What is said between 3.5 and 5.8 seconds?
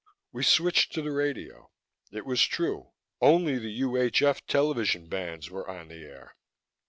the UHF television bands were